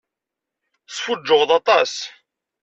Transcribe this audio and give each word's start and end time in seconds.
Tesfuǧǧuɣeḍ 0.87 1.51
aṭas. 1.59 1.93